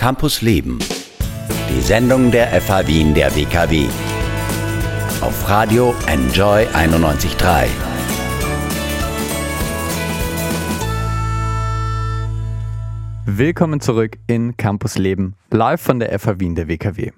[0.00, 0.78] Campus Leben.
[1.68, 3.86] Die Sendung der FH Wien der WKW.
[5.20, 7.66] Auf Radio Enjoy 91.3.
[13.26, 17.10] Willkommen zurück in Campus Leben, live von der FH Wien der WKW.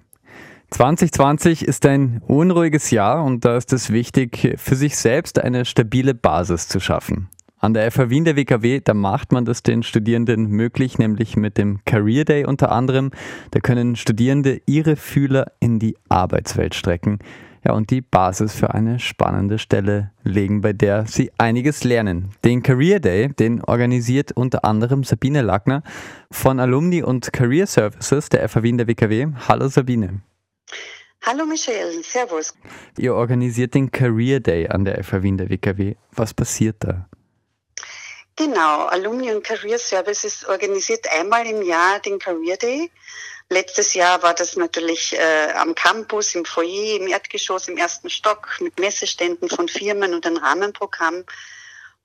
[0.70, 6.14] 2020 ist ein unruhiges Jahr und da ist es wichtig, für sich selbst eine stabile
[6.14, 7.28] Basis zu schaffen.
[7.64, 11.56] An der FH Wien der WKW, da macht man das den Studierenden möglich, nämlich mit
[11.58, 13.12] dem Career Day unter anderem.
[13.52, 17.20] Da können Studierende ihre Fühler in die Arbeitswelt strecken.
[17.64, 22.30] Ja, und die Basis für eine spannende Stelle legen, bei der sie einiges lernen.
[22.44, 25.84] Den Career Day, den organisiert unter anderem Sabine Lackner
[26.32, 29.28] von Alumni und Career Services der FH Wien der WKW.
[29.46, 30.20] Hallo Sabine.
[31.24, 32.54] Hallo Michelle, Servus.
[32.98, 35.94] Ihr organisiert den Career Day an der FH Wien der WKW.
[36.10, 37.06] Was passiert da?
[38.36, 42.90] Genau, Alumni und Career Services organisiert einmal im Jahr den Career Day.
[43.50, 48.48] Letztes Jahr war das natürlich äh, am Campus, im Foyer, im Erdgeschoss, im ersten Stock
[48.60, 51.24] mit Messeständen von Firmen und ein Rahmenprogramm.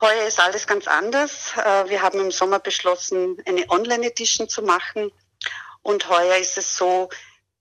[0.02, 1.54] Heuer ist alles ganz anders.
[1.56, 5.12] Äh, wir haben im Sommer beschlossen, eine Online-Edition zu machen.
[5.82, 7.10] Und heuer ist es so,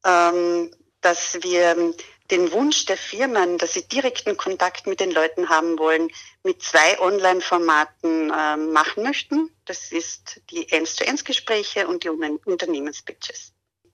[0.04, 1.94] ähm, dass wir
[2.30, 6.10] den Wunsch der Firmen, dass sie direkten Kontakt mit den Leuten haben wollen,
[6.42, 9.50] mit zwei Online-Formaten äh, machen möchten.
[9.64, 13.52] Das ist die 1 zu 1 Gespräche und die Unternehmenspitches.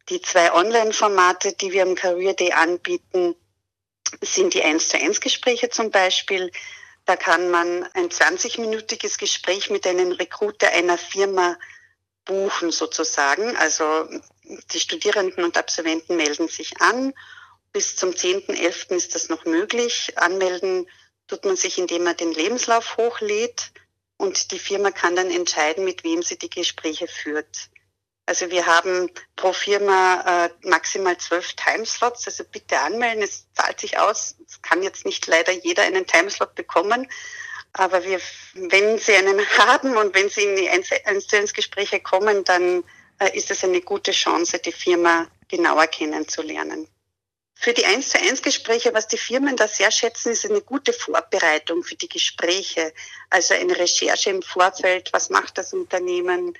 [0.08, 3.34] Die zwei Online-Formate, die wir am Career Day anbieten,
[4.20, 6.50] sind die 1 zu 1 Gespräche zum Beispiel.
[7.04, 11.56] Da kann man ein 20-minütiges Gespräch mit einem Recruiter einer Firma
[12.24, 13.56] buchen sozusagen.
[13.56, 14.08] Also
[14.72, 17.12] die Studierenden und Absolventen melden sich an
[17.72, 18.94] bis zum 10.11.
[18.94, 20.12] ist das noch möglich.
[20.16, 20.88] Anmelden
[21.26, 23.72] tut man sich, indem man den Lebenslauf hochlädt
[24.16, 27.70] und die Firma kann dann entscheiden, mit wem sie die Gespräche führt.
[28.26, 33.98] Also wir haben pro Firma äh, maximal zwölf Timeslots, also bitte anmelden, es zahlt sich
[33.98, 34.36] aus.
[34.46, 37.10] Es kann jetzt nicht leider jeder einen Timeslot bekommen,
[37.72, 38.20] aber wir,
[38.54, 40.88] wenn Sie einen haben und wenn Sie in die 1
[41.26, 42.84] zu 1 Gespräche kommen, dann
[43.18, 46.86] äh, ist es eine gute Chance, die Firma genauer kennenzulernen.
[47.62, 50.92] Für die 1 zu 1 Gespräche, was die Firmen da sehr schätzen, ist eine gute
[50.92, 52.92] Vorbereitung für die Gespräche.
[53.30, 55.12] Also eine Recherche im Vorfeld.
[55.12, 56.58] Was macht das Unternehmen?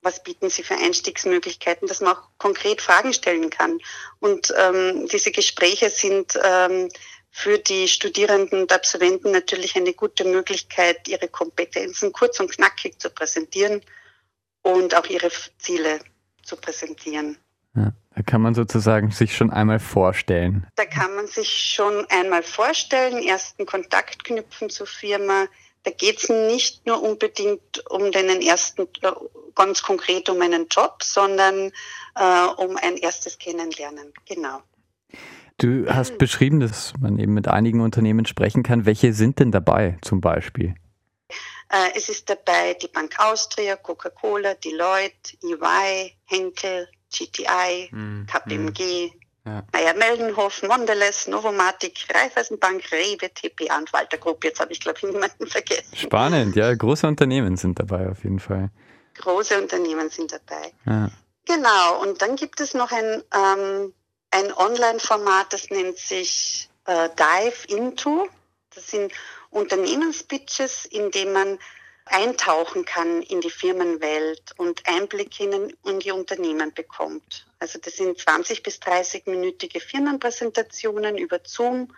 [0.00, 3.80] Was bieten sie für Einstiegsmöglichkeiten, dass man auch konkret Fragen stellen kann.
[4.20, 6.88] Und ähm, diese Gespräche sind ähm,
[7.32, 13.10] für die Studierenden und Absolventen natürlich eine gute Möglichkeit, ihre Kompetenzen kurz und knackig zu
[13.10, 13.84] präsentieren
[14.62, 15.98] und auch ihre Ziele
[16.44, 17.40] zu präsentieren.
[17.74, 17.92] Ja.
[18.14, 20.66] Da kann man sozusagen sich schon einmal vorstellen.
[20.76, 25.46] Da kann man sich schon einmal vorstellen, ersten Kontakt knüpfen zur Firma.
[25.82, 29.10] Da geht es nicht nur unbedingt um den ersten, äh,
[29.54, 31.72] ganz konkret um einen Job, sondern
[32.14, 34.12] äh, um ein erstes Kennenlernen.
[34.26, 34.62] Genau.
[35.58, 38.86] Du hast beschrieben, dass man eben mit einigen Unternehmen sprechen kann.
[38.86, 40.74] Welche sind denn dabei zum Beispiel?
[41.68, 46.88] Äh, es ist dabei die Bank Austria, Coca-Cola, Deloitte, EY, Henkel,
[47.18, 48.26] GTI, mhm.
[48.26, 49.12] KPMG,
[49.46, 49.62] ja.
[49.72, 54.42] Meier Meldenhof, Mondelez, Novomatic, Raiffeisenbank, Rewe, TPA und Walter Group.
[54.42, 55.94] Jetzt habe ich, glaube ich, niemanden vergessen.
[55.94, 56.74] Spannend, ja.
[56.74, 58.70] Große Unternehmen sind dabei auf jeden Fall.
[59.18, 60.72] Große Unternehmen sind dabei.
[60.86, 61.10] Ja.
[61.44, 62.00] Genau.
[62.00, 63.92] Und dann gibt es noch ein, ähm,
[64.30, 68.28] ein Online-Format, das nennt sich äh, Dive Into.
[68.74, 69.12] Das sind
[69.50, 71.58] Unternehmenspitches, in dem man
[72.06, 77.46] eintauchen kann in die Firmenwelt und Einblick in, in die Unternehmen bekommt.
[77.58, 81.94] Also das sind 20 bis 30-minütige Firmenpräsentationen über Zoom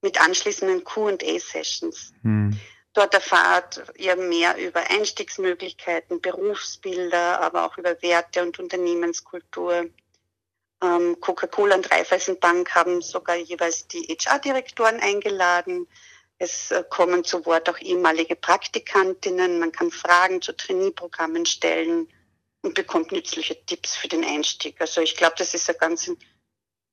[0.00, 2.12] mit anschließenden Q&A-Sessions.
[2.22, 2.58] Hm.
[2.94, 9.86] Dort erfahrt ihr mehr über Einstiegsmöglichkeiten, Berufsbilder, aber auch über Werte und Unternehmenskultur.
[10.82, 15.86] Ähm, Coca-Cola und Raiffeisenbank haben sogar jeweils die HR-Direktoren eingeladen.
[16.38, 19.58] Es äh, kommen zu Wort auch ehemalige Praktikantinnen.
[19.58, 22.08] Man kann Fragen zu Trainee-Programmen stellen
[22.62, 24.80] und bekommt nützliche Tipps für den Einstieg.
[24.80, 26.10] Also ich glaube, das ist eine ganz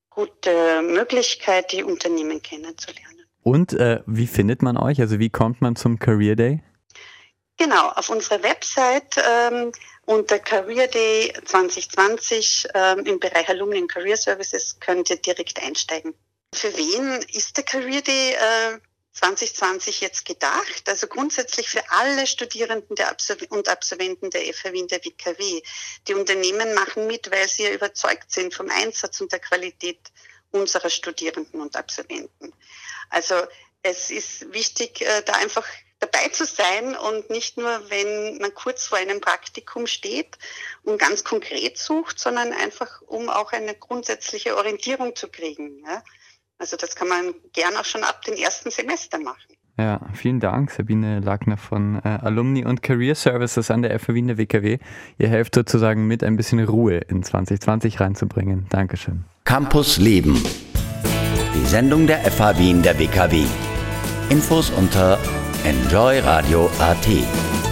[0.10, 3.26] gute Möglichkeit, die Unternehmen kennenzulernen.
[3.42, 5.00] Und äh, wie findet man euch?
[5.00, 6.62] Also wie kommt man zum Career Day?
[7.58, 9.72] Genau, auf unserer Website ähm,
[10.06, 16.14] unter Career Day 2020 ähm, im Bereich Alumni and Career Services könnt ihr direkt einsteigen.
[16.56, 18.80] Für wen ist der Career Day äh,
[19.14, 20.88] 2020 jetzt gedacht.
[20.88, 25.62] Also grundsätzlich für alle Studierenden der Absolv und Absolventen der FH Wien der WKW.
[26.08, 30.00] Die Unternehmen machen mit, weil sie ja überzeugt sind vom Einsatz und der Qualität
[30.52, 32.54] unserer Studierenden und Absolventen.
[33.10, 33.36] Also
[33.82, 35.66] es ist wichtig, äh, da einfach
[36.00, 40.38] dabei zu sein und nicht nur, wenn man kurz vor einem Praktikum steht
[40.84, 45.84] und ganz konkret sucht, sondern einfach, um auch eine grundsätzliche Orientierung zu kriegen.
[45.86, 46.04] Ja?
[46.60, 49.56] Also das kann man gern auch schon ab dem ersten Semester machen.
[49.78, 54.28] Ja, vielen Dank, Sabine Lackner von äh, Alumni und Career Services an der FH Wien
[54.28, 54.78] der WKW.
[55.18, 58.68] Ihr helft sozusagen mit, ein bisschen Ruhe in 2020 reinzubringen.
[58.70, 59.24] Dankeschön.
[59.46, 60.44] Campus Leben.
[61.56, 63.46] Die Sendung der FH Wien der WKW.
[64.30, 65.18] Infos unter
[65.64, 67.69] enjoyradio.at.